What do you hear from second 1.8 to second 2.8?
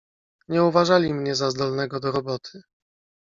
do roboty."